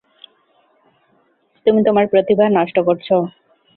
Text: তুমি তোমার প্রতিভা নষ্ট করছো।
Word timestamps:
তুমি 1.65 1.79
তোমার 1.87 2.05
প্রতিভা 2.07 2.45
নষ্ট 2.49 2.77
করছো। 2.87 3.15